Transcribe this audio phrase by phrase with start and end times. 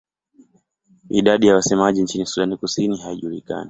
[1.09, 3.59] Idadi ya wasemaji nchini Sudan Kusini haijulikani.